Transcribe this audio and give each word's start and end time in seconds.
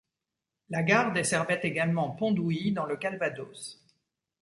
La 0.71 0.81
gare 0.81 1.13
desservait 1.13 1.59
également 1.61 2.09
Pont-d'Ouilly 2.09 2.71
dans 2.71 2.87
le 2.87 2.97
Calvados. 2.97 3.85